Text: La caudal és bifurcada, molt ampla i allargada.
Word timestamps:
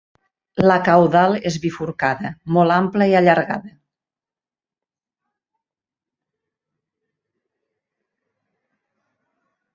La 0.69 0.75
caudal 0.85 1.35
és 1.49 1.57
bifurcada, 1.65 2.31
molt 2.57 2.75
ampla 2.75 3.09
i 3.11 3.13
allargada. 3.19 3.71